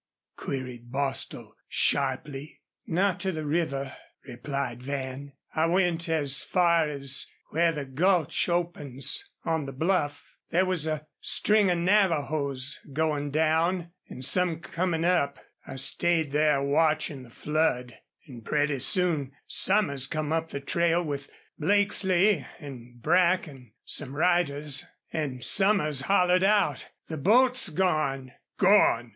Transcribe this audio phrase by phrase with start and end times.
[0.35, 2.59] queried Bostil, sharply.
[2.87, 5.33] "Not to the river," replied Van.
[5.53, 10.23] "I went as far as where the gulch opens on the bluff.
[10.49, 13.91] There was a string of Navajos goin' down.
[14.09, 15.37] An' some comin' up.
[15.67, 21.29] I stayed there watchin' the flood, an' pretty soon Somers come up the trail with
[21.59, 24.83] Blakesley an' Brack an' some riders....
[25.13, 29.09] An' Somers hollered out, 'The boat's gone!'" "Gone!"